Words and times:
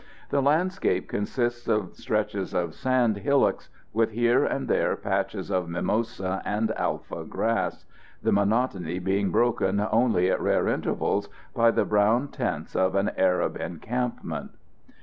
The 0.29 0.41
landscape 0.41 1.07
consists 1.09 1.67
of 1.67 1.95
stretches 1.95 2.55
of 2.55 2.73
sand 2.73 3.17
hillocks, 3.17 3.69
with 3.93 4.13
here 4.13 4.43
and 4.43 4.67
there 4.67 4.95
patches 4.95 5.51
of 5.51 5.69
mimosa 5.69 6.41
and 6.43 6.71
Alfa 6.71 7.23
grass, 7.23 7.85
the 8.23 8.31
monotony 8.31 8.97
being 8.97 9.29
broken 9.29 9.79
only 9.91 10.31
at 10.31 10.41
rare 10.41 10.67
intervals 10.67 11.29
by 11.53 11.69
the 11.69 11.85
brown 11.85 12.29
tents 12.29 12.75
of 12.75 12.95
an 12.95 13.11
Arab 13.15 13.57
encampment. 13.57 14.53